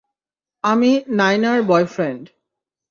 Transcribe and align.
আমি 0.63 0.91
নায়নার 1.09 1.59
বয়ফ্রেন্ড। 1.63 2.23